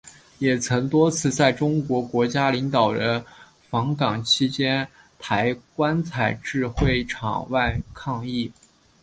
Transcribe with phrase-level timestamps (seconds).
[0.39, 3.23] 也曾多次在中国国家领导人
[3.69, 4.87] 访港期间
[5.19, 8.51] 抬棺材至会场外抗议。